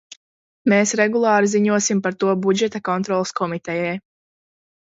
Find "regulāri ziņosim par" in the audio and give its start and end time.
0.99-2.17